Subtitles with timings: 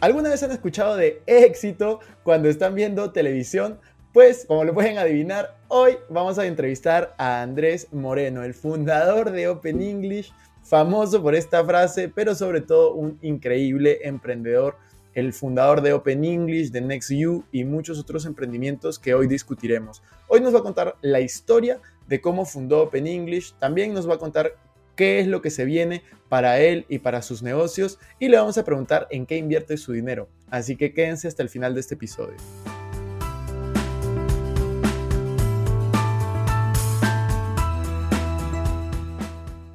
[0.00, 3.80] ¿Alguna vez han escuchado de éxito cuando están viendo televisión?
[4.12, 9.48] Pues, como lo pueden adivinar, hoy vamos a entrevistar a Andrés Moreno, el fundador de
[9.48, 14.76] Open English, famoso por esta frase, pero sobre todo un increíble emprendedor,
[15.14, 20.00] el fundador de Open English, de NextU y muchos otros emprendimientos que hoy discutiremos.
[20.28, 24.14] Hoy nos va a contar la historia de cómo fundó Open English, también nos va
[24.14, 24.52] a contar
[24.98, 28.58] qué es lo que se viene para él y para sus negocios y le vamos
[28.58, 30.28] a preguntar en qué invierte su dinero.
[30.50, 32.34] Así que quédense hasta el final de este episodio.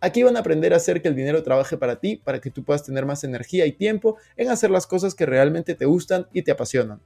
[0.00, 2.62] Aquí van a aprender a hacer que el dinero trabaje para ti, para que tú
[2.62, 6.42] puedas tener más energía y tiempo en hacer las cosas que realmente te gustan y
[6.42, 7.00] te apasionan.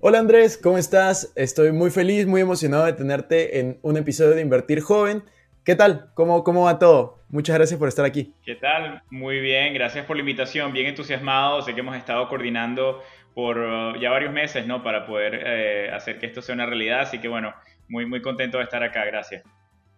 [0.00, 1.32] Hola Andrés, ¿cómo estás?
[1.34, 5.24] Estoy muy feliz, muy emocionado de tenerte en un episodio de Invertir Joven.
[5.64, 6.10] ¿Qué tal?
[6.12, 7.24] ¿Cómo, cómo va todo?
[7.30, 8.34] Muchas gracias por estar aquí.
[8.44, 9.02] ¿Qué tal?
[9.10, 11.62] Muy bien, gracias por la invitación, bien entusiasmado.
[11.62, 13.02] Sé que hemos estado coordinando
[13.34, 14.82] por uh, ya varios meses, ¿no?
[14.82, 17.54] Para poder eh, hacer que esto sea una realidad, así que bueno,
[17.88, 19.42] muy, muy contento de estar acá, gracias.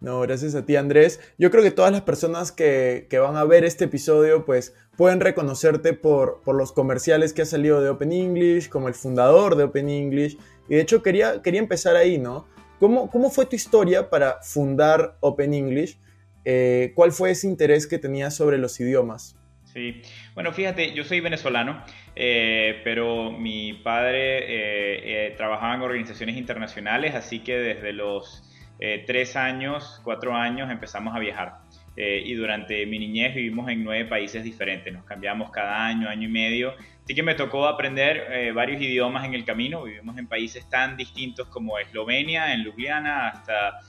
[0.01, 1.19] No, gracias a ti Andrés.
[1.37, 5.93] Yo creo que todas las personas que, van a ver este episodio pues pueden reconocerte
[5.93, 9.89] por, por, los comerciales que ha salido de Open English, como el fundador de Open
[9.89, 10.37] English.
[10.69, 12.47] Y de hecho quería, quería empezar ahí, ¿no?
[12.79, 15.97] ¿Cómo, ¿Cómo fue tu historia para fundar Open English?
[16.45, 19.35] Eh, ¿Cuál fue ese interés que tenías sobre los idiomas?
[19.65, 20.01] Sí,
[20.33, 21.83] bueno, fíjate, yo soy venezolano,
[22.15, 28.48] eh, pero mi padre eh, trabajaba en organizaciones internacionales, así que desde los
[28.79, 31.57] eh, tres años, cuatro años empezamos a viajar.
[31.97, 36.29] Eh, y durante mi niñez vivimos en nueve países diferentes, nos cambiamos cada año, año
[36.29, 36.73] y medio.
[37.03, 39.83] Así que me tocó aprender eh, varios idiomas en el camino.
[39.83, 43.79] Vivimos en países tan distintos como Eslovenia, en Ljubljana, hasta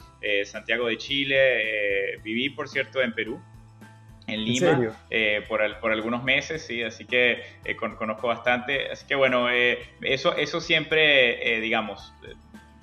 [0.44, 2.18] Santiago de Chile.
[2.22, 3.40] viví, por cierto, en Perú
[4.26, 4.94] en Lima
[5.48, 7.42] por, por, algunos meses, sí, así que
[7.96, 8.90] conozco bastante.
[8.90, 12.12] Así que bueno, eso, eso siempre, digamos,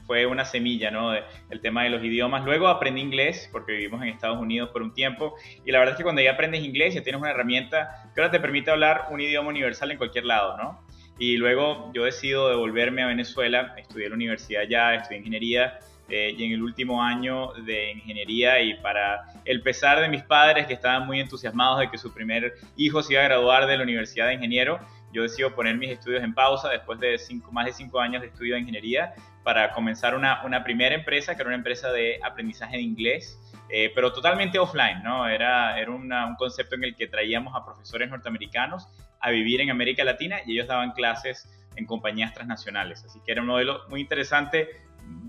[0.08, 1.14] fue una semilla, ¿no?
[1.14, 2.46] el tema de los idiomas.
[2.46, 5.36] Luego aprendí inglés, porque vivimos en Estados Unidos por un tiempo,
[5.66, 8.32] y la verdad es que cuando ya aprendes inglés, ya tienes una herramienta que ahora
[8.32, 10.82] te permite hablar un idioma universal en cualquier lado, ¿no?
[11.20, 15.80] Y luego yo decido devolverme a Venezuela, estudié en la universidad ya, estudié ingeniería,
[16.10, 20.66] eh, y en el último año de ingeniería y para el pesar de mis padres
[20.66, 23.84] que estaban muy entusiasmados de que su primer hijo se iba a graduar de la
[23.84, 24.80] Universidad de Ingeniero,
[25.12, 28.28] yo decido poner mis estudios en pausa después de cinco, más de cinco años de
[28.28, 29.14] estudio de ingeniería
[29.44, 33.92] para comenzar una, una primera empresa, que era una empresa de aprendizaje de inglés, eh,
[33.96, 35.28] pero totalmente offline, ¿no?
[35.28, 38.88] Era, era un concepto en el que traíamos a profesores norteamericanos
[39.20, 43.04] a vivir en América Latina y ellos daban clases en compañías transnacionales.
[43.06, 44.68] Así que era un modelo muy interesante,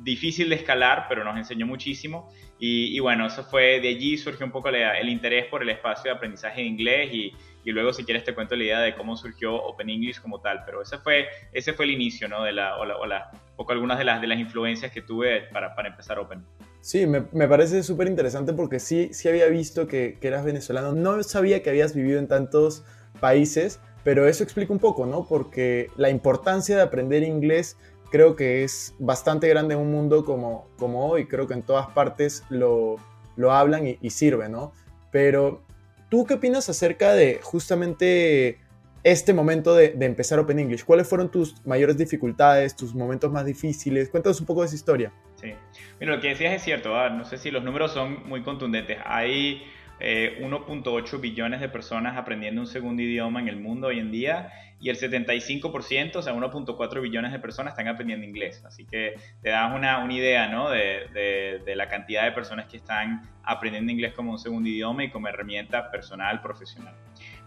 [0.03, 2.31] difícil de escalar, pero nos enseñó muchísimo.
[2.59, 6.17] Y, bueno, eso fue, de allí surgió un poco el interés por el espacio de
[6.17, 9.55] aprendizaje de inglés y, y, luego si quieres te cuento la idea de cómo surgió
[9.55, 12.45] Open English como tal, pero ese fue, ese fue el inicio, ¿no?
[12.45, 15.75] De la, o, la, o poco algunas de las, de las influencias que tuve para,
[15.75, 16.45] para empezar Open.
[16.81, 20.93] Sí, me, me parece súper interesante porque sí, sí había visto que, que eras venezolano,
[20.93, 22.85] no sabía que habías vivido en tantos
[23.21, 25.27] países, pero eso explica un poco, ¿no?
[25.27, 27.77] Porque la importancia de aprender inglés
[28.11, 31.89] creo que es bastante grande en un mundo como, como hoy, creo que en todas
[31.89, 32.97] partes lo,
[33.37, 34.73] lo hablan y, sirve, ¿no?
[35.11, 35.63] Pero,
[36.09, 38.59] ¿tú qué opinas acerca de justamente
[39.05, 40.85] este momento de, empezar Open English?
[40.85, 44.09] ¿Cuáles fueron tus mayores dificultades, tus momentos más difíciles?
[44.09, 45.13] Cuéntanos un poco de esa historia.
[45.37, 45.53] Sí,
[46.01, 48.99] Mira, lo que decías es cierto, no sé si los números son muy contundentes.
[49.05, 49.63] Hay
[50.01, 54.53] 1.8 eh, billones de personas aprendiendo un segundo idioma en el mundo hoy en día
[54.81, 58.63] y el 75%, o sea, 1.4 billones de personas están aprendiendo inglés.
[58.65, 60.71] Así que te das una, una idea ¿no?
[60.71, 65.11] de, de, la cantidad de personas que están aprendiendo inglés como un segundo idioma y
[65.11, 66.95] como herramienta personal, profesional.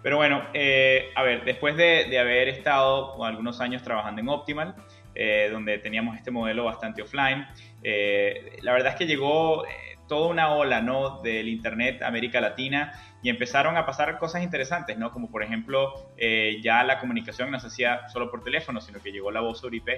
[0.03, 4.75] Pero bueno, eh, a ver, después de, de, haber estado algunos años trabajando en Optimal,
[5.15, 7.45] eh, donde teníamos este modelo bastante offline,
[8.61, 9.63] la verdad es que llegó
[10.11, 11.21] toda una ola ¿no?
[11.21, 12.91] del Internet América Latina
[13.23, 15.11] y empezaron a pasar cosas interesantes, ¿no?
[15.11, 19.11] como por ejemplo eh, ya la comunicación no se hacía solo por teléfono, sino que
[19.11, 19.89] llegó la voz sobre IP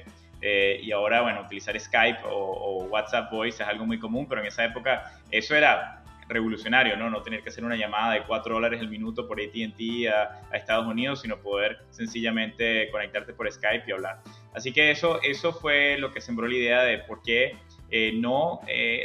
[0.41, 4.47] eh, y ahora bueno, utilizar Skype o, WhatsApp Voice es algo muy común, pero en
[4.47, 7.09] esa época eso era revolucionario, ¿no?
[7.09, 9.79] No tener que hacer una llamada de 4 dólares el minuto por ATT
[10.13, 14.19] a, Estados Unidos, sino poder sencillamente conectarte por Skype y hablar.
[14.53, 17.57] Así que eso, eso fue lo que sembró la idea de por qué
[17.89, 18.61] eh, no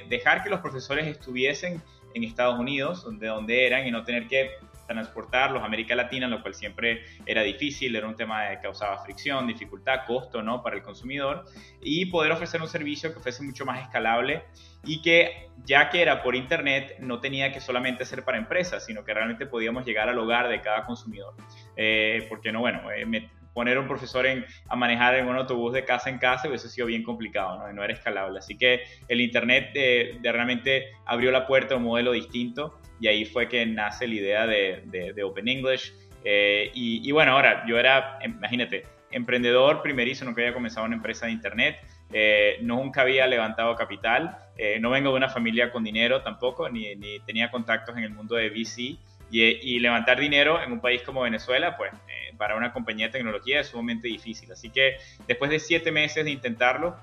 [0.08, 1.82] dejar que los profesores estuviesen
[2.14, 4.50] en Estados Unidos, donde, donde eran, y no tener que
[4.88, 9.46] transportarlos a América Latina, lo cual siempre era difícil, era un tema que causaba fricción,
[9.46, 10.62] dificultad, costo ¿no?
[10.62, 11.44] para el consumidor,
[11.82, 14.44] y poder ofrecer un servicio que fuese mucho más escalable
[14.84, 19.04] y que ya que era por internet no tenía que solamente ser para empresas, sino
[19.04, 21.34] que realmente podíamos llegar al hogar de cada consumidor.
[21.76, 23.04] Eh, porque no, bueno, eh,
[23.52, 26.68] poner a un profesor en, a manejar en un autobús de casa en casa hubiese
[26.68, 27.72] sido bien complicado, ¿no?
[27.72, 28.38] no era escalable.
[28.38, 33.24] Así que el internet de, realmente abrió la puerta a un modelo distinto y ahí
[33.24, 35.92] fue que nace la idea de, de, Open English.
[36.24, 41.26] Eh, y, y bueno, ahora yo era, imagínate, emprendedor primerizo, nunca había comenzado una empresa
[41.26, 41.76] de internet
[42.10, 46.96] eh, nunca había levantado capital, eh, no vengo de una familia con dinero tampoco, ni,
[47.26, 48.98] tenía contactos en el mundo de VC.
[49.30, 52.07] Y, levantar dinero en un país como Venezuela, pues eh,
[52.38, 54.50] para una compañía de tecnología es sumamente difícil.
[54.52, 54.96] Así que
[55.26, 56.96] después de siete meses de intentarlo,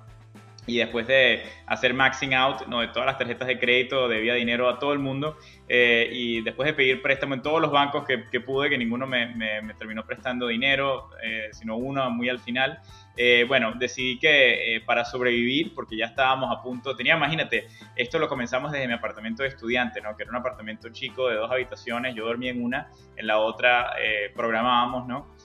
[0.68, 2.82] y después de hacer maxing out ¿no?
[2.82, 5.38] de todas las tarjetas de crédito, debía dinero a todo el mundo
[5.70, 9.36] y después de pedir préstamo en todos los bancos que, pude, que ninguno me,
[9.78, 11.10] terminó prestando dinero,
[11.52, 12.80] sino uno muy al final,
[13.18, 18.20] eh, bueno, decidí que eh, para sobrevivir, porque ya estábamos a punto, tenía, imagínate, esto
[18.20, 20.16] lo comenzamos desde mi apartamento de estudiante, ¿no?
[20.16, 23.94] Que era un apartamento chico de dos habitaciones, yo dormía en una, en la otra
[24.00, 25.36] eh, programábamos, ¿no?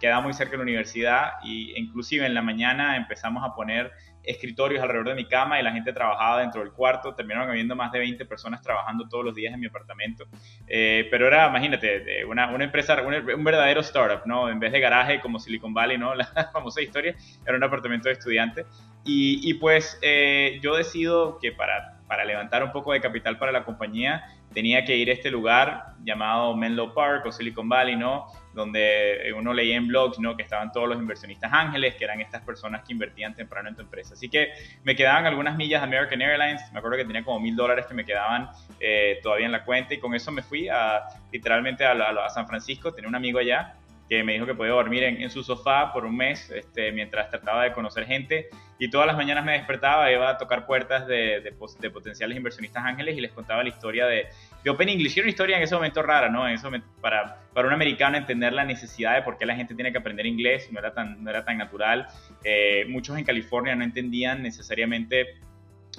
[0.00, 3.90] quedaba muy cerca de la universidad y inclusive en la mañana empezamos a poner
[4.26, 7.14] escritorios alrededor de mi cama y la gente trabajaba dentro del cuarto.
[7.14, 10.24] Terminaron habiendo más de 20 personas trabajando todos los días en mi apartamento.
[10.66, 14.50] Eh, pero era, imagínate, una, una empresa, un, verdadero startup, ¿no?
[14.50, 16.14] En vez de garaje como Silicon Valley, ¿no?
[16.16, 17.14] La famosa historia,
[17.46, 18.66] era un apartamento de estudiante.
[19.08, 23.64] Y, pues eh, yo decido que para, para levantar un poco de capital para la
[23.64, 28.26] compañía, tenía que ir a este lugar llamado Menlo Park o Silicon Valley, ¿no?
[28.56, 30.34] Donde uno leía en blogs ¿no?
[30.34, 33.82] que estaban todos los inversionistas ángeles, que eran estas personas que invertían temprano en tu
[33.82, 34.14] empresa.
[34.14, 34.48] Así que
[34.82, 37.94] me quedaban algunas millas de American Airlines, me acuerdo que tenía como mil dólares que
[37.94, 38.48] me quedaban
[38.80, 42.92] eh, todavía en la cuenta y con eso me fui a, literalmente a, San Francisco,
[42.92, 43.74] tenía un amigo allá
[44.08, 47.64] que me dijo que podía dormir en, su sofá por un mes este, mientras trataba
[47.64, 48.48] de conocer gente
[48.78, 53.16] y todas las mañanas me despertaba, iba a tocar puertas de, de, potenciales inversionistas ángeles
[53.18, 54.28] y les contaba la historia de,
[54.66, 55.16] de, Open English.
[55.16, 56.46] Era una historia en ese momento rara, ¿no?
[56.46, 59.74] En ese momento, para, para un americano entender la necesidad de por qué la gente
[59.74, 62.06] tiene que aprender inglés no era tan, no era tan natural.
[62.44, 65.38] Eh, muchos en California no entendían necesariamente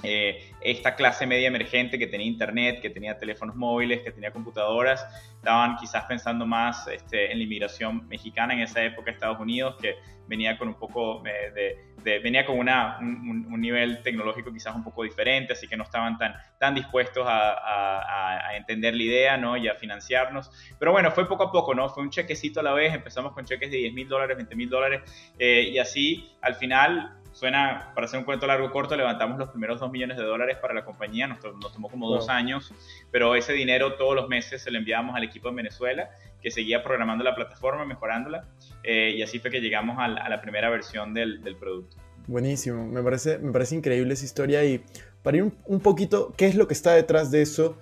[0.04, 5.06] eh, esta clase media emergente que tenía internet, que tenía teléfonos móviles, que tenía computadoras,
[5.36, 9.96] estaban quizás pensando más este, en la inmigración mexicana en esa época Estados Unidos, que
[10.28, 15.04] venía con un poco eh, de, venía con una, un, nivel tecnológico quizás un poco
[15.04, 19.58] diferente, así que no estaban tan, tan dispuestos a, entender la idea ¿no?
[19.58, 20.52] y a financiarnos.
[20.80, 21.90] Pero bueno, fue poco a poco, ¿no?
[21.90, 24.70] Fue un chequecito a la vez, empezamos con cheques de 10 mil dólares, 20 mil
[24.70, 25.02] dólares,
[25.38, 29.80] eh, y así al final suena, para hacer un cuento largo corto, levantamos los primeros
[29.80, 32.74] 2 millones de dólares para la compañía, nos, tomó como dos años,
[33.12, 36.10] pero ese dinero todos los meses se lo enviábamos al equipo en Venezuela,
[36.42, 38.46] que seguía programando la plataforma, mejorándola,
[38.84, 41.98] eh, y así fue que llegamos a la, primera versión del, producto.
[42.26, 44.84] Buenísimo, me parece, me parece increíble esa historia y
[45.22, 47.78] para ir un, un poquito, ¿qué es lo que está detrás de eso?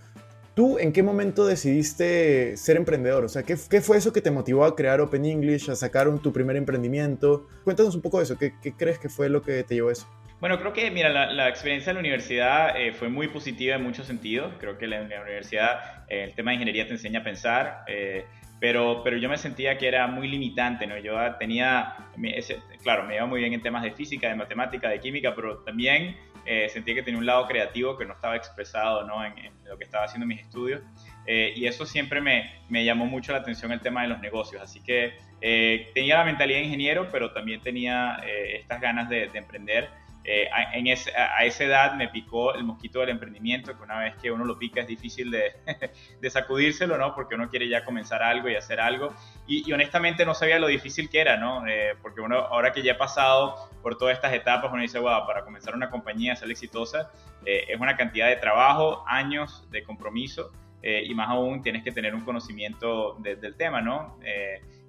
[0.55, 3.25] ¿Tú en qué momento decidiste ser emprendedor?
[3.25, 6.07] O sea, ¿qué, ¿qué, fue eso que te motivó a crear Open English, a sacar
[6.07, 7.45] un, tu primer emprendimiento?
[7.65, 8.37] Cuéntanos un poco de eso.
[8.37, 10.07] ¿Qué, ¿Qué, crees que fue lo que te llevó a eso?
[10.39, 14.07] Bueno, creo que, mira, la, experiencia en la universidad eh, fue muy positiva en muchos
[14.07, 14.53] sentidos.
[14.57, 18.23] Creo que en la, universidad eh, el tema de ingeniería te enseña a pensar, eh,
[18.59, 20.97] pero, pero yo me sentía que era muy limitante, ¿no?
[20.97, 24.99] Yo tenía, ese, claro, me iba muy bien en temas de física, de matemática, de
[24.99, 29.25] química, pero también eh, sentía que tenía un lado creativo que no estaba expresado ¿no?
[29.25, 29.33] En,
[29.65, 30.81] lo que estaba haciendo mis estudios.
[31.25, 34.61] Eh, y eso siempre me, me, llamó mucho la atención el tema de los negocios.
[34.61, 39.39] Así que eh, tenía la mentalidad de ingeniero, pero también tenía estas ganas de, de
[39.39, 39.89] emprender.
[40.27, 44.15] Eh, a, en a, esa edad me picó el mosquito del emprendimiento, que una vez
[44.15, 45.53] que uno lo pica es difícil de,
[46.21, 47.13] de sacudírselo, ¿no?
[47.13, 49.13] Porque uno quiere ya comenzar algo y hacer algo.
[49.47, 51.67] Y, honestamente no sabía lo difícil que era, ¿no?
[51.67, 55.27] Eh, porque uno, ahora que ya he pasado por todas estas etapas, uno dice, wow,
[55.27, 57.11] para comenzar una compañía, ser exitosa,
[57.45, 60.51] eh, es una cantidad de trabajo, años de compromiso.
[60.81, 64.19] y más aún tienes que tener un conocimiento del tema, ¿no?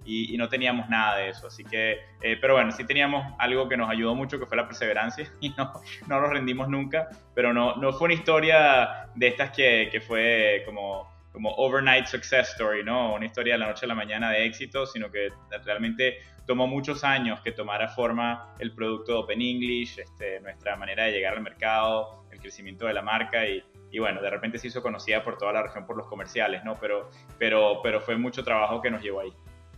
[0.07, 1.49] Y, no teníamos nada de eso.
[1.49, 4.67] Así que, eh, pero bueno, sí teníamos algo que nos ayudó mucho, que fue la
[4.67, 5.73] perseverancia y no,
[6.07, 10.63] no nos rendimos nunca, pero no, no fue una historia de estas que, que fue
[10.65, 13.15] como, como overnight success story, ¿no?
[13.15, 15.29] Una historia de la noche a la mañana de éxito, sino que
[15.65, 21.05] realmente tomó muchos años que tomara forma el producto de Open English, este, nuestra manera
[21.05, 24.69] de llegar al mercado, el crecimiento de la marca y, y bueno, de repente se
[24.69, 26.75] hizo conocida por toda la región por los comerciales, ¿no?
[26.81, 29.33] Pero, pero, pero fue mucho trabajo que nos llevó ahí.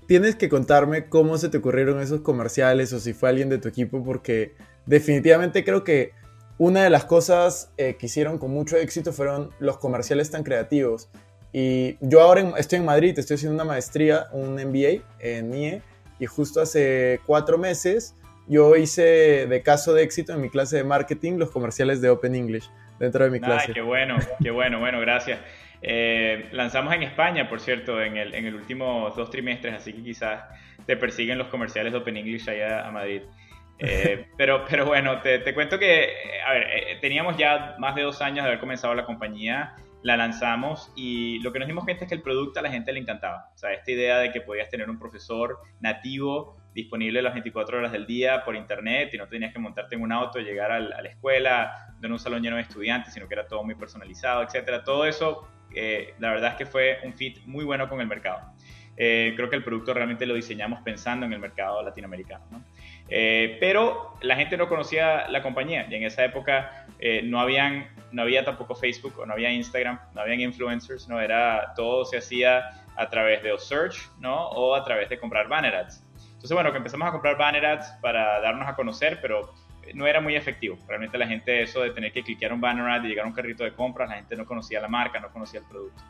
[0.09, 3.69] Tienes que contarme cómo se te ocurrieron esos comerciales o si fue alguien de tu
[3.69, 4.55] equipo, porque
[4.87, 6.13] definitivamente creo que
[6.57, 11.11] una de las cosas eh, que hicieron con mucho éxito fueron los comerciales tan creativos.
[11.53, 15.83] Y yo ahora estoy en Madrid, estoy haciendo una maestría, un MBA en IE,
[16.19, 18.15] y justo hace cuatro meses
[18.49, 22.35] yo hice de caso de éxito en mi clase de marketing los comerciales de Open
[22.35, 23.67] English dentro de mi clase.
[23.69, 25.41] Ay, qué bueno, qué bueno, bueno, gracias.
[25.81, 30.03] Eh, lanzamos en España, por cierto, en el, en el último dos trimestres, así que
[30.03, 30.43] quizás
[30.87, 33.23] te persiguen los comerciales de Open English allá a Madrid.
[33.79, 36.11] Eh, pero, pero bueno, te, te, cuento que,
[36.47, 40.17] a ver, eh, teníamos ya más de dos años de haber comenzado la compañía, la
[40.17, 43.01] lanzamos y lo que nos dimos cuenta es que el producto a la gente le
[43.01, 43.51] encantaba.
[43.55, 47.93] O sea, esta idea de que podías tener un profesor nativo disponible las 24 horas
[47.93, 51.09] del día por internet y no tenías que montarte en un auto, llegar a la
[51.09, 54.85] escuela, no en un salón lleno de estudiantes, sino que era todo muy personalizado, etcétera.
[54.85, 58.53] Todo eso, eh, la verdad es que fue un fit muy bueno con el mercado.
[58.97, 62.65] Eh, creo que el producto realmente lo diseñamos pensando en el mercado latinoamericano.
[63.09, 66.87] Eh, pero la gente no conocía la compañía y en esa época
[67.25, 71.73] no, habían, no había tampoco Facebook o no había Instagram, no habían influencers, no era
[71.75, 74.49] todo se hacía a través de search ¿no?
[74.49, 76.05] o a través de comprar banner ads.
[76.39, 79.53] Entonces, bueno, que empezamos a comprar banner ads para darnos a conocer, pero
[79.93, 80.79] no era muy efectivo.
[80.87, 83.35] Realmente la gente, eso de tener que cliquear un banner ad y llegar a un
[83.35, 86.01] carrito de compras, la gente no conocía la marca, no conocía el producto.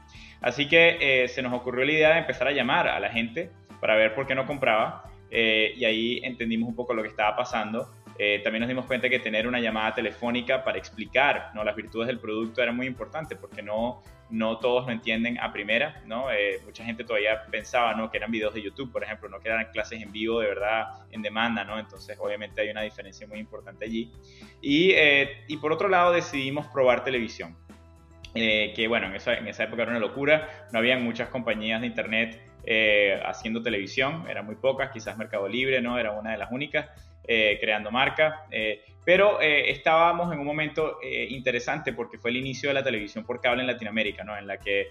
[0.43, 3.51] Así que eh, se nos ocurrió la idea de empezar a llamar a la gente
[3.81, 5.05] para ver por qué no compraba.
[5.31, 7.91] Eh, y ahí entendimos un poco lo que estaba pasando.
[8.19, 11.63] Eh, también nos dimos cuenta que tener una llamada telefónica para explicar ¿no?
[11.63, 16.03] las virtudes del producto era muy importante porque no, no todos lo entienden a primera,
[16.07, 16.31] ¿no?
[16.31, 18.11] Eh, mucha gente todavía pensaba, ¿no?
[18.11, 20.89] Que eran videos de YouTube, por ejemplo, no que eran clases en vivo de verdad
[21.11, 21.79] en demanda, ¿no?
[21.79, 24.13] Entonces, obviamente hay una diferencia muy importante allí.
[24.61, 27.57] Y, eh, y por otro lado, decidimos probar televisión.
[28.35, 31.81] Eh, que bueno, en esa, en esa, época era una locura, no habían muchas compañías
[31.81, 32.48] de internet
[33.25, 35.99] haciendo televisión, eran muy pocas, quizás Mercado Libre, ¿no?
[35.99, 36.87] Era una de las únicas.
[37.31, 38.47] Eh, creando marca.
[38.51, 43.23] Eh, pero eh, estábamos en un momento interesante porque fue el inicio de la televisión
[43.23, 44.37] por cable en Latinoamérica, ¿no?
[44.37, 44.89] en la que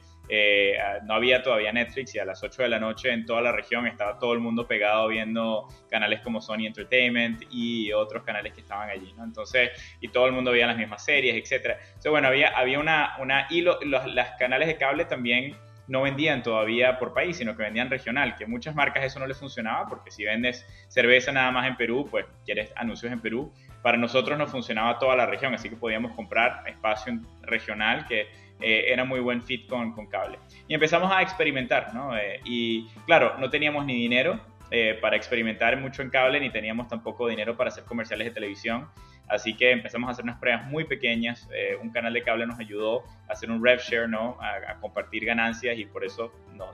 [1.03, 3.87] no había todavía Netflix y a las 8 de la noche en toda la región
[3.87, 8.89] estaba todo el mundo pegado viendo canales como Sony Entertainment y otros canales que estaban
[8.89, 9.13] allí.
[9.17, 9.23] ¿no?
[9.23, 11.77] Entonces, y todo el mundo veía las mismas series, etc.
[11.87, 15.55] Entonces, bueno, había, había una, una y los, las canales de cable también
[15.87, 19.37] no vendían todavía por país, sino que vendían regional, que muchas marcas eso no les
[19.37, 23.51] funcionaba, porque si vendes cerveza nada más en Perú, pues quieres anuncios en Perú.
[23.81, 28.27] Para nosotros no funcionaba toda la región, así que podíamos comprar espacio regional que
[28.59, 30.39] eh, era muy buen fit con, con, cable.
[30.67, 32.17] Y empezamos a experimentar, ¿no?
[32.17, 34.39] Eh, y claro, no teníamos ni dinero
[34.69, 38.89] eh, para experimentar mucho en cable, ni teníamos tampoco dinero para hacer comerciales de televisión.
[39.27, 41.47] Así que empezamos a hacer unas pruebas muy pequeñas.
[41.53, 44.37] Eh, un canal de cable nos ayudó a hacer un rev share, ¿no?
[44.41, 46.31] A, compartir ganancias y por eso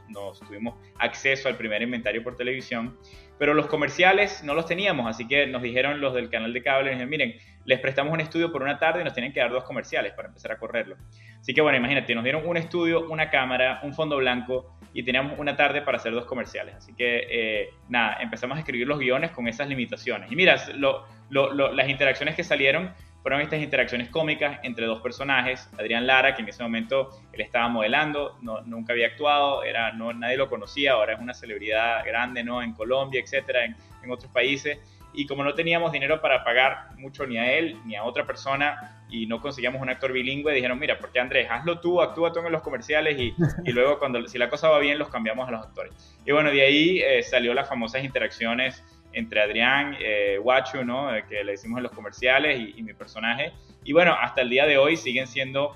[0.09, 2.97] nos tuvimos acceso al primer inventario por televisión.
[3.39, 7.05] Pero los comerciales no los teníamos, así que nos dijeron los del canal de cable,
[7.05, 10.13] miren, les prestamos un estudio por una tarde y nos tienen que dar dos comerciales
[10.13, 10.95] para empezar a correrlo.
[11.39, 15.37] Así que bueno, imagínate, nos dieron un estudio, una cámara, un fondo blanco y teníamos
[15.39, 16.75] una tarde para hacer dos comerciales.
[16.75, 20.31] Así que eh, nada, empezamos a escribir los guiones con esas limitaciones.
[20.31, 22.93] Y mira, lo, las interacciones que salieron
[23.23, 27.69] fueron estas interacciones cómicas entre dos personajes, Adrián Lara, que en ese momento él estaba
[27.69, 32.43] modelando, no, nunca había actuado, era, no, nadie lo conocía, ahora es una celebridad grande
[32.43, 32.61] ¿no?
[32.61, 34.77] en Colombia, etcétera, en, en otros países.
[35.13, 39.03] Y como no teníamos dinero para pagar mucho ni a él ni a otra persona
[39.09, 41.47] y no conseguíamos un actor bilingüe, dijeron, mira, ¿por qué Andrés?
[41.49, 43.33] Hazlo tú, actúa tú en los comerciales y,
[43.65, 45.93] y luego cuando si la cosa va bien los cambiamos a los actores.
[46.25, 51.15] Y bueno, de ahí eh, salió las famosas interacciones entre Adrián, eh, Guacho, ¿no?
[51.15, 53.53] Eh, que le decimos en los comerciales y, mi personaje.
[53.83, 55.75] Y bueno, hasta el día de hoy siguen siendo,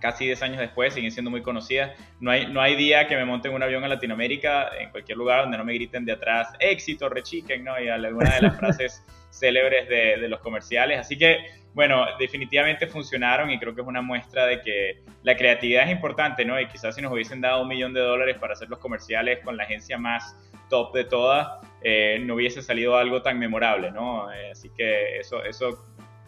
[0.00, 1.92] casi 10 años después, siguen siendo muy conocidas.
[2.20, 5.18] No hay, no hay día que me monte en un avión en Latinoamérica, en cualquier
[5.18, 7.80] lugar donde no me griten de atrás, éxito, rechiquen, ¿no?
[7.80, 10.98] Y alguna de las frases célebres de, de los comerciales.
[10.98, 11.38] Así que
[11.76, 16.42] bueno, definitivamente funcionaron y creo que es una muestra de que la creatividad es importante,
[16.42, 16.58] ¿no?
[16.58, 19.58] Y quizás si nos hubiesen dado un millón de dólares para hacer los comerciales con
[19.58, 20.34] la agencia más
[20.70, 24.32] top de todas, eh, no hubiese salido algo tan memorable, ¿no?
[24.32, 25.84] Eh, así que eso, eso,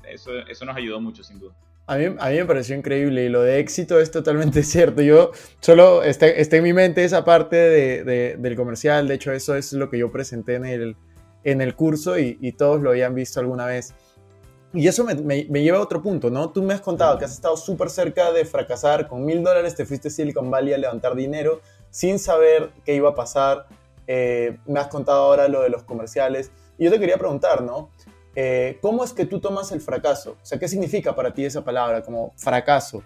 [0.06, 1.54] eso, eso nos ayudó mucho, sin duda.
[1.88, 5.00] A mí, a mí, me pareció increíble y lo de éxito es totalmente cierto.
[5.00, 9.08] Yo solo está, está en mi mente esa parte de, de, del comercial.
[9.08, 10.96] De hecho, eso es lo que yo presenté en el,
[11.44, 13.94] en el curso y, y todos lo habían visto alguna vez.
[14.74, 16.50] Y eso me, me, me, lleva a otro punto, ¿no?
[16.50, 19.08] Tú me has contado que has estado súper cerca de fracasar.
[19.08, 23.08] Con mil dólares te fuiste a Silicon Valley a levantar dinero sin saber qué iba
[23.08, 23.66] a pasar.
[24.06, 26.50] Eh, me has contado ahora lo de los comerciales.
[26.76, 27.90] Y yo te quería preguntar, ¿no?
[28.34, 30.36] Eh, ¿Cómo es que tú tomas el fracaso?
[30.40, 33.02] O sea, ¿qué significa para ti esa palabra como fracaso?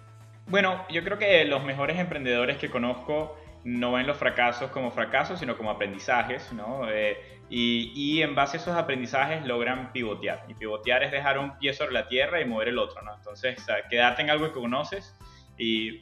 [0.47, 5.39] Bueno, yo creo que los mejores emprendedores que conozco no ven los fracasos como fracasos,
[5.39, 6.89] sino como aprendizajes, ¿no?
[6.89, 7.17] Eh,
[7.49, 10.43] y, en base a esos aprendizajes logran pivotear.
[10.47, 13.15] Y pivotear es dejar un pie sobre la tierra y mover el otro, ¿no?
[13.15, 15.15] Entonces, quedarte en algo que conoces
[15.57, 16.01] y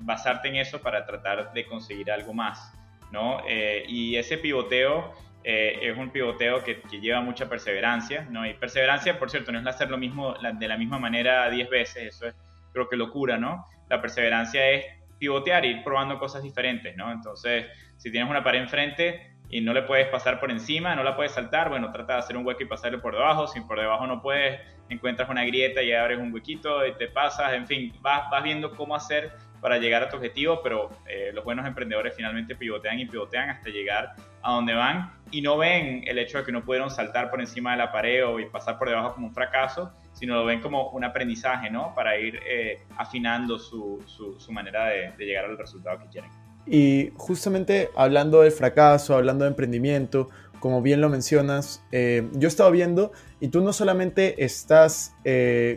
[0.00, 2.72] basarte en eso para tratar de conseguir algo más,
[3.12, 3.40] ¿no?
[3.48, 5.12] Eh, y ese pivoteo
[5.50, 8.46] eh, es un pivoteo que, lleva mucha perseverancia, ¿no?
[8.46, 12.16] Y perseverancia, por cierto, no es hacer lo mismo de la misma manera 10 veces,
[12.16, 12.34] eso es
[12.74, 13.66] creo que locura, ¿no?
[13.88, 14.84] La perseverancia es
[15.18, 17.10] pivotear, ir probando cosas diferentes, ¿no?
[17.10, 17.64] Entonces,
[17.96, 21.32] si tienes una pared enfrente y no le puedes pasar por encima, no la puedes
[21.32, 24.20] saltar, bueno, trata de hacer un hueco y pasarle por debajo, si por debajo no
[24.20, 28.42] puedes, encuentras una grieta y abres un huequito y te pasas, en fin, vas, vas
[28.42, 33.00] viendo cómo hacer para llegar a tu objetivo, pero eh, los buenos emprendedores finalmente pivotean
[33.00, 36.64] y pivotean hasta llegar a donde van y no ven el hecho de que no
[36.64, 40.34] pudieron saltar por encima de la pared o pasar por debajo como un fracaso, sino
[40.34, 41.94] lo ven como un aprendizaje, ¿no?
[41.94, 46.30] Para ir eh, afinando su, su, manera de, llegar al resultado que quieren.
[46.66, 50.28] Y justamente hablando del fracaso, hablando de emprendimiento,
[50.60, 55.14] como bien lo mencionas, eh, yo he estado viendo y tú no solamente estás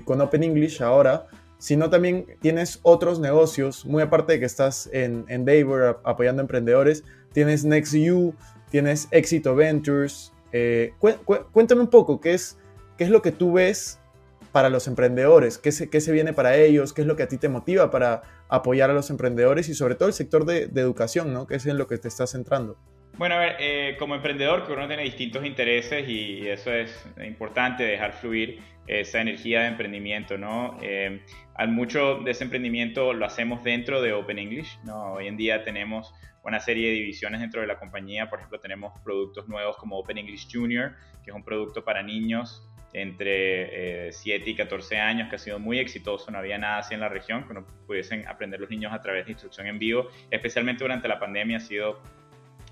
[0.05, 1.27] con Open English ahora,
[1.61, 7.03] sino también tienes otros negocios, muy aparte de que estás en Endeavor apoyando emprendedores,
[7.33, 8.33] tienes NextU,
[8.71, 10.33] tienes Éxito Ventures.
[10.51, 10.93] Eh,
[11.51, 12.57] cuéntame un poco, ¿qué es,
[12.97, 13.99] ¿qué es lo que tú ves
[14.51, 15.57] para los emprendedores?
[15.59, 16.93] ¿Qué se, ¿Qué se viene para ellos?
[16.93, 19.95] ¿Qué es lo que a ti te motiva para apoyar a los emprendedores y sobre
[19.95, 21.45] todo el sector de, educación, ¿no?
[21.45, 22.77] que es en lo que te estás centrando?
[23.17, 27.83] Bueno, a ver, eh, como emprendedor, que uno tiene distintos intereses y eso es importante,
[27.83, 30.77] dejar fluir esa energía de emprendimiento, ¿no?
[30.81, 31.21] Eh,
[31.67, 35.13] mucho de ese emprendimiento lo hacemos dentro de Open English, ¿no?
[35.13, 36.13] Hoy en día tenemos
[36.43, 40.17] una serie de divisiones dentro de la compañía, por ejemplo, tenemos productos nuevos como Open
[40.17, 40.93] English Junior,
[41.23, 45.59] que es un producto para niños entre 7 eh, y 14 años, que ha sido
[45.59, 48.91] muy exitoso, no había nada así en la región, que no pudiesen aprender los niños
[48.91, 52.01] a través de instrucción en vivo, especialmente durante la pandemia ha sido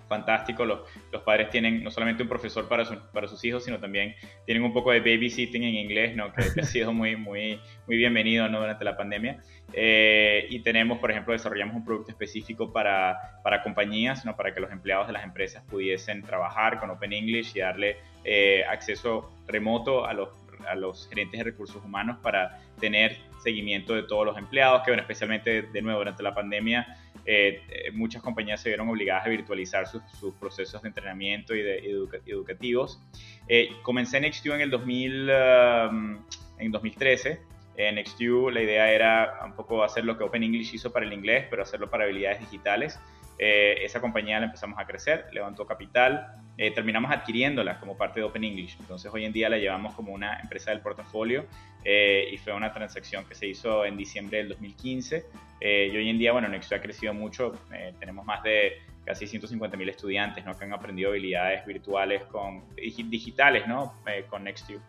[0.09, 0.65] fantástico.
[0.65, 4.63] Los, los, padres tienen no solamente un profesor para, para sus hijos, sino también tienen
[4.63, 6.33] un poco de babysitting en inglés, ¿no?
[6.33, 8.59] que, ha sido muy, muy, muy bienvenido ¿no?
[8.59, 9.41] durante la pandemia.
[9.71, 14.35] Eh, y tenemos, por ejemplo, desarrollamos un producto específico para, para compañías, ¿no?
[14.35, 18.63] para que los empleados de las empresas pudiesen trabajar con Open English y darle eh,
[18.67, 20.29] acceso remoto a los,
[20.67, 25.01] a los gerentes de recursos humanos para tener seguimiento de todos los empleados, que bueno,
[25.01, 26.97] especialmente de nuevo durante la pandemia
[27.31, 30.01] eh, eh, muchas compañías se vieron obligadas a virtualizar sus,
[30.39, 31.77] procesos de entrenamiento y de
[32.25, 32.99] educativos.
[33.47, 36.25] Eh, comencé en NextU en el 2000, um,
[36.57, 37.39] en 2013.
[37.79, 41.13] En NextU la idea era un poco hacer lo que Open English hizo para el
[41.13, 42.99] inglés, pero hacerlo para habilidades digitales.
[43.37, 48.25] Eh, esa compañía la empezamos a crecer, levantó capital, eh, terminamos adquiriéndola como parte de
[48.25, 48.75] Open English.
[48.81, 51.45] Entonces hoy en día la llevamos como una empresa del portafolio
[51.85, 55.25] eh, y fue una transacción que se hizo en diciembre del 2015.
[55.61, 55.65] y
[55.95, 57.53] hoy en día, bueno, Nextdoor ha crecido mucho,
[57.97, 58.73] tenemos más de
[59.05, 60.57] casi 150 mil estudiantes ¿no?
[60.57, 63.93] que han aprendido habilidades virtuales con, digitales ¿no?
[64.29, 64.79] con NextView.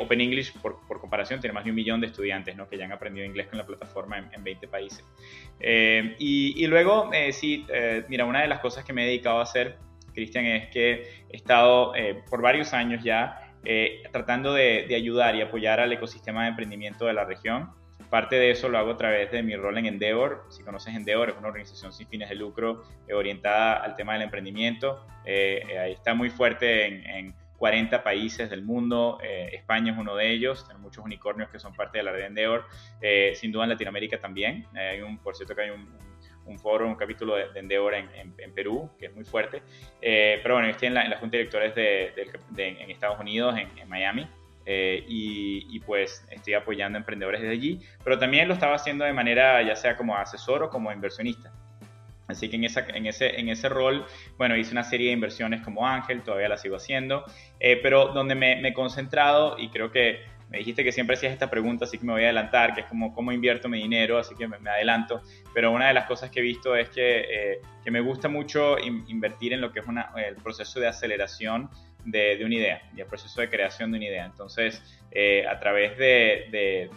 [0.00, 2.68] Open English, por, por, comparación, tiene más de un millón de estudiantes ¿no?
[2.68, 5.04] que ya han aprendido inglés con la plataforma en, en 20 países.
[5.60, 9.42] y, y, luego, sí, eh, mira, una de las cosas que me he dedicado a
[9.42, 9.76] hacer,
[10.12, 15.42] Cristian, es que he estado eh, por varios años ya eh, tratando de, ayudar y
[15.42, 17.70] apoyar al ecosistema de emprendimiento de la región.
[18.10, 20.46] Parte de eso lo hago a través de mi rol en Endeavor.
[20.48, 25.06] Si conoces Endeavor, es una organización sin fines de lucro orientada al tema del emprendimiento.
[25.26, 29.18] ahí está muy fuerte en, 40 países del mundo.
[29.20, 30.62] España es uno de ellos.
[30.62, 32.66] Tenemos muchos unicornios que son parte de la red Endeavor.
[33.34, 34.64] sin duda en Latinoamérica también.
[34.74, 35.70] hay un, por cierto que hay
[36.48, 39.62] un foro, un capítulo de, Endeavor en, en, Perú, que es muy fuerte.
[40.00, 42.12] Eh, pero bueno, estoy en la, en la Junta de Directores de,
[42.56, 44.28] en Estados Unidos, en, Miami,
[44.70, 49.14] eh, y, pues estoy apoyando a emprendedores desde allí, pero también lo estaba haciendo de
[49.14, 51.50] manera ya sea como asesor o como inversionista.
[52.26, 54.04] Así que en, esa, en, ese, en ese rol,
[54.36, 57.24] bueno, hice una serie de inversiones como Ángel, todavía la sigo haciendo,
[57.58, 61.32] eh, pero donde me, me, he concentrado y creo que me dijiste que siempre hacías
[61.32, 64.18] esta pregunta, así que me voy a adelantar, que es como cómo invierto mi dinero,
[64.18, 65.22] así que me, adelanto.
[65.54, 68.78] Pero una de las cosas que he visto es que, eh, que me gusta mucho
[68.78, 71.70] invertir en lo que es una, el proceso de aceleración
[72.10, 74.24] de, una idea y el proceso de creación de una idea.
[74.24, 76.90] Entonces, eh, a través de, de,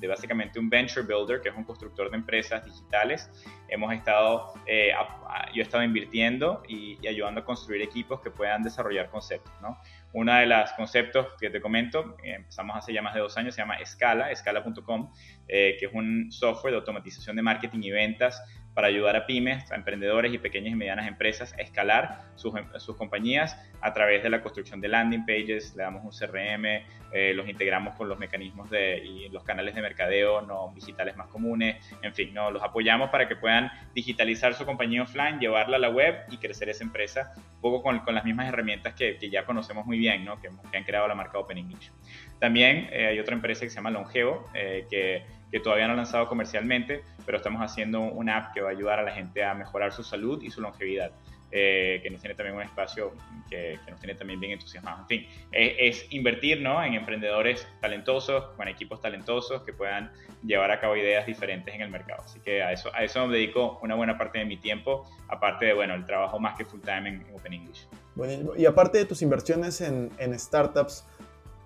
[0.00, 3.30] de, básicamente un venture builder, que es un constructor de empresas digitales,
[3.68, 4.92] hemos estado, eh,
[5.52, 9.52] yo he estado invirtiendo y, ayudando a construir equipos que puedan desarrollar conceptos.
[9.60, 9.78] ¿no?
[10.12, 13.54] Uno de los conceptos que te comento, eh, empezamos hace ya más de dos años,
[13.54, 15.12] se llama Scala, scala.com,
[15.46, 18.42] que es un software de automatización de marketing y ventas
[18.76, 22.94] para ayudar a pymes, a emprendedores y pequeñas y medianas empresas a escalar sus, sus
[22.94, 27.48] compañías a través de la construcción de landing pages, le damos un CRM, eh, los
[27.48, 32.12] integramos con los mecanismos de, y los canales de mercadeo no digitales más comunes, en
[32.12, 32.50] fin, ¿no?
[32.50, 36.68] los apoyamos para que puedan digitalizar su compañía offline, llevarla a la web y crecer
[36.68, 40.22] esa empresa un poco con, con las mismas herramientas que, que, ya conocemos muy bien,
[40.22, 40.38] ¿no?
[40.38, 41.90] que, que han creado la marca Open English.
[42.38, 45.96] También eh, hay otra empresa que se llama Longevo, eh, que, que, todavía no ha
[45.96, 49.54] lanzado comercialmente, pero estamos haciendo una app que va a ayudar a la gente a
[49.54, 51.12] mejorar su salud y su longevidad.
[51.52, 53.12] Eh, que nos tiene también un espacio
[53.48, 55.02] que, que, nos tiene también bien entusiasmados.
[55.02, 56.82] En fin, es, es invertir ¿no?
[56.82, 60.10] en emprendedores talentosos, con equipos talentosos que puedan
[60.44, 62.24] llevar a cabo ideas diferentes en el mercado.
[62.24, 65.66] Así que a eso, a eso me dedico una buena parte de mi tiempo, aparte
[65.66, 67.86] de, bueno, el trabajo más que full time en, en Open English.
[68.16, 71.06] Bueno, y aparte de tus inversiones en, en startups,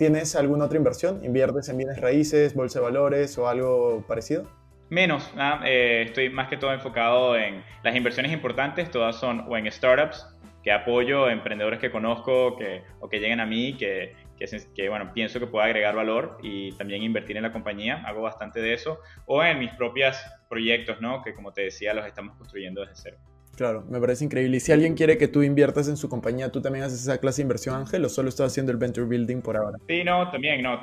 [0.00, 1.22] ¿Tienes alguna otra inversión?
[1.22, 4.50] ¿Inviertes en bienes raíces, bolsa de valores o algo parecido?
[4.88, 5.60] Menos, ¿ah?
[5.66, 10.26] eh, estoy más que todo enfocado en las inversiones importantes, todas son o en startups,
[10.62, 15.12] que apoyo emprendedores que conozco que, o que lleguen a mí, que, que, que, bueno,
[15.12, 19.00] pienso que pueda agregar valor y también invertir en la compañía, hago bastante de eso,
[19.26, 20.16] o en mis propios
[20.48, 21.22] proyectos, ¿no?
[21.22, 23.18] que como te decía, los estamos construyendo desde cero.
[23.60, 24.56] Claro, me parece increíble.
[24.56, 27.42] Y si alguien quiere que tú inviertas en su compañía, ¿tú también haces esa clase
[27.42, 29.76] de inversión, Ángel, o solo estás haciendo el venture building por ahora?
[29.86, 30.80] Sí, no, también, no.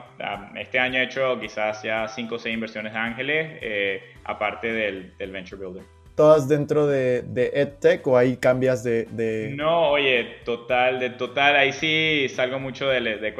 [0.56, 5.18] Este año he hecho quizás ya 5 o 6 inversiones de ángeles, eh, aparte del,
[5.18, 5.84] del, venture builder.
[6.13, 11.56] ¿Todas dentro de, de EdTech o ahí cambias de, de, No, oye, total, de total,
[11.56, 13.02] ahí sí salgo mucho de...
[13.02, 13.34] de, de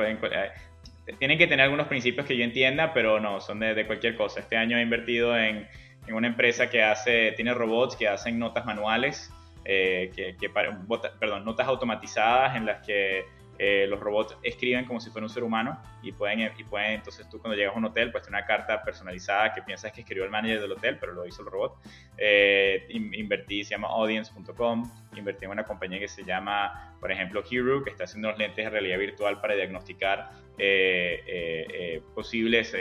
[1.20, 4.40] tienen que tener algunos principios que yo entienda, pero no, son de, cualquier cosa.
[4.40, 5.68] Este año he invertido en
[6.08, 9.32] en una empresa que hace, tiene robots que hacen notas manuales,
[9.66, 13.26] eh, que, que perdón, notas automatizadas en las que
[13.60, 17.28] eh, los robots escriben como si fuera un ser humano y pueden, y pueden, entonces
[17.30, 20.24] tú cuando llegas a un hotel, pues tener una carta personalizada que piensas que escribió
[20.26, 21.78] el manager del hotel, pero lo hizo el robot.
[22.18, 27.84] Eh, invertí, se llama audience.com, invertí en una compañía que se llama, por ejemplo, Hero,
[27.84, 32.76] que está haciendo unos lentes de realidad virtual para diagnosticar eh, eh, posibles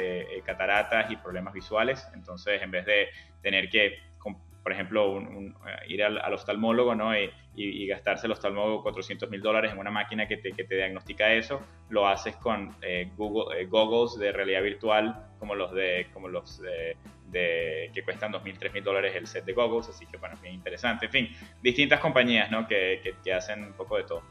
[0.45, 2.07] cataratas y problemas visuales.
[2.15, 3.09] Entonces, en vez de
[3.43, 3.99] tener que
[4.67, 5.55] por ejemplo, un, un,
[5.87, 7.17] ir al, al, oftalmólogo ¿no?
[7.17, 10.65] y, y, y, gastarse el oftalmólogo 400 mil dólares en una máquina que te, que
[10.65, 15.73] te, diagnostica eso, lo haces con eh, Google, eh, goggles de realidad virtual como los,
[15.73, 16.97] de, como los de,
[17.31, 21.07] de, que cuestan 2.000, 3.000 dólares el set de goggles, así que bueno, bien interesante.
[21.07, 21.29] En fin,
[21.63, 22.67] distintas compañías ¿no?
[22.67, 24.23] que, que, que hacen un poco de todo.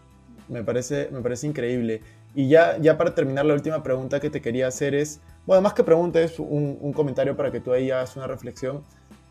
[0.50, 2.02] Me parece, me parece increíble.
[2.36, 5.74] Y ya, ya para terminar, la última pregunta que te quería hacer es, bueno, más
[5.74, 8.84] que pregunta, es un, un comentario para que tú ahí hagas una reflexión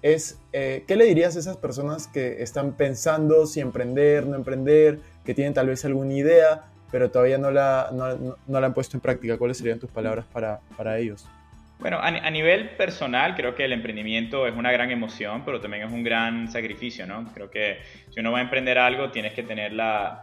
[0.05, 4.99] es, eh, ¿qué le dirías a esas personas que están pensando si emprender, no emprender,
[5.25, 6.61] que tienen tal vez alguna idea,
[6.93, 9.39] pero todavía no la, han puesto en práctica?
[9.39, 11.27] ¿Cuáles serían tus palabras para, ellos?
[11.79, 15.93] Bueno, a, nivel personal creo que el emprendimiento es una gran emoción, pero también es
[15.93, 17.33] un gran sacrificio, ¿no?
[17.33, 17.79] Creo que
[18.11, 20.23] si uno va a emprender algo tienes que tener la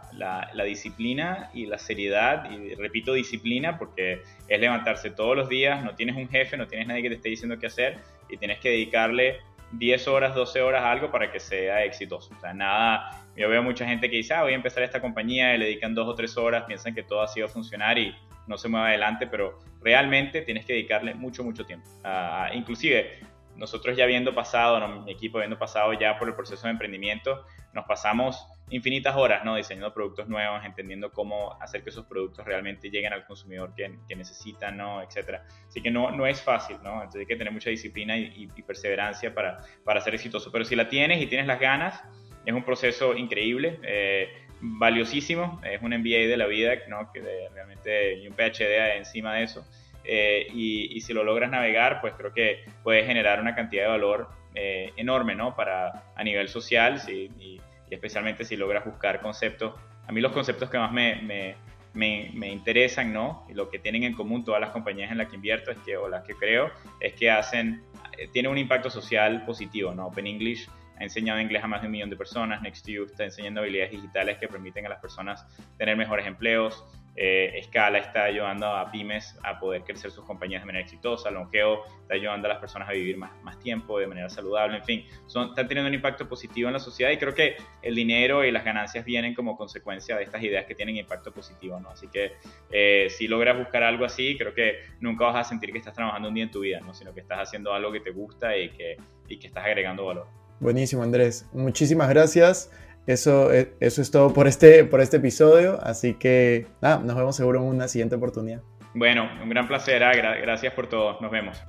[0.64, 6.14] disciplina y la seriedad, y repito disciplina porque es levantarse todos los días, no tienes
[6.14, 7.98] un jefe, no tienes nadie que te esté diciendo qué hacer
[8.30, 9.40] y tienes que dedicarle
[9.72, 12.34] 10 horas, 12 horas algo para que sea exitoso.
[12.36, 15.54] O sea, nada, yo veo mucha gente que dice, ah, voy a empezar esta compañía
[15.54, 18.14] y le dedican 2 o 3 horas, piensan que todo ha sido funcionar y
[18.46, 21.88] no se mueve adelante, pero realmente tienes que dedicarle mucho, mucho tiempo.
[22.04, 23.20] Uh, inclusive,
[23.56, 25.02] nosotros ya habiendo pasado, ¿no?
[25.02, 29.56] mi equipo habiendo pasado ya por el proceso de emprendimiento, nos pasamos infinitas horas ¿no?
[29.56, 34.16] diseñando productos nuevos, entendiendo cómo hacer que esos productos realmente lleguen al consumidor que, que
[34.16, 35.02] necesitan, ¿no?
[35.02, 35.40] etc.
[35.66, 36.94] Así que no, no es fácil, ¿no?
[36.94, 40.50] entonces hay que tener mucha disciplina y, y, perseverancia para, para ser exitoso.
[40.50, 42.02] Pero si la tienes y tienes las ganas,
[42.44, 43.78] es un proceso increíble.
[43.82, 44.28] Eh,
[44.60, 47.10] valiosísimo, es un MBA de la vida, ¿no?
[47.12, 49.66] que de, realmente y un PhD encima de eso,
[50.04, 53.88] eh, y, y, si lo logras navegar, pues creo que puede generar una cantidad de
[53.88, 55.56] valor eh, enorme, ¿no?
[55.56, 57.60] Para, a nivel social, sí, y,
[57.94, 59.74] especialmente si logras buscar conceptos.
[60.06, 61.56] A mí los conceptos que más me, me,
[61.94, 63.46] me, me, interesan, ¿no?
[63.48, 65.96] Y lo que tienen en común todas las compañías en las que invierto es que,
[65.96, 67.82] o las que creo, es que hacen,
[68.18, 70.06] eh, tienen un impacto social positivo, ¿no?
[70.06, 73.60] Open English ha enseñado inglés a más de un millón de personas, NextU está enseñando
[73.60, 76.84] habilidades digitales que permiten a las personas tener mejores empleos,
[77.16, 82.14] eh, está ayudando a pymes a poder crecer sus compañías de manera exitosa, Longeo está
[82.14, 85.50] ayudando a las personas a vivir más, más tiempo de manera saludable, en fin, son,
[85.50, 88.64] están teniendo un impacto positivo en la sociedad y creo que el dinero y las
[88.64, 91.90] ganancias vienen como consecuencia de estas ideas que tienen impacto positivo, ¿no?
[91.90, 92.32] Así que
[92.70, 96.28] eh, si logras buscar algo así, creo que nunca vas a sentir que estás trabajando
[96.28, 96.94] un día en tu vida, ¿no?
[96.94, 98.96] Sino que estás haciendo algo que te gusta y que,
[99.28, 100.26] y que estás agregando valor.
[100.60, 101.46] Buenísimo, Andrés.
[101.52, 102.70] Muchísimas gracias.
[103.06, 107.36] Eso, eh, eso es todo por este, por este episodio, así que nada, nos vemos
[107.36, 108.62] seguro en una siguiente oportunidad.
[108.94, 110.02] Bueno, un gran placer,
[110.42, 111.62] gracias por todo, nos vemos.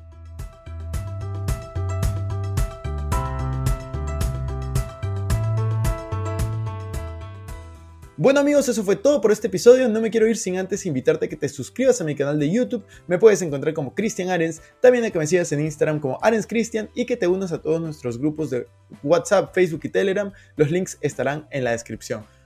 [8.24, 9.90] Bueno amigos, eso fue todo por este episodio.
[9.90, 12.50] No me quiero ir sin antes invitarte a que te suscribas a mi canal de
[12.50, 12.86] YouTube.
[13.06, 16.48] Me puedes encontrar como Cristian Arens, también a que me sigas en Instagram como Arens
[16.48, 18.66] Cristian y que te unas a todos nuestros grupos de
[19.04, 20.32] WhatsApp, Facebook y Telegram.
[20.56, 22.24] Los links estarán en la descripción.